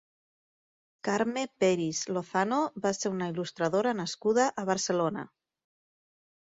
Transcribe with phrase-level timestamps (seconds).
[1.07, 5.31] Carme Peris Lozano va ser una il·lustradora nascuda a Barcelona.